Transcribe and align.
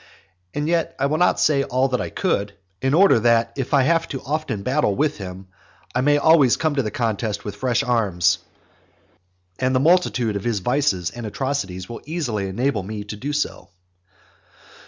And 0.55 0.67
yet 0.67 0.95
I 0.97 1.05
will 1.05 1.19
not 1.19 1.39
say 1.39 1.63
all 1.63 1.95
I 2.01 2.09
could, 2.09 2.53
in 2.81 2.95
order 2.95 3.19
that 3.19 3.53
if 3.55 3.71
I 3.71 3.83
have 3.83 4.07
often 4.25 4.57
to 4.57 4.63
battle 4.63 4.95
with 4.95 5.19
him 5.19 5.45
I 5.93 6.01
may 6.01 6.17
always 6.17 6.57
come 6.57 6.73
to 6.73 6.81
the 6.81 6.89
contest 6.89 7.45
with 7.45 7.55
fresh 7.55 7.83
arms; 7.83 8.39
and 9.59 9.75
the 9.75 9.79
multitude 9.79 10.35
of 10.35 10.43
his 10.43 10.57
vices 10.57 11.11
and 11.11 11.27
atrocities 11.27 11.87
will 11.87 12.01
easily 12.07 12.47
enable 12.47 12.81
me 12.81 13.03
to 13.03 13.15
do 13.15 13.31
so. 13.31 13.69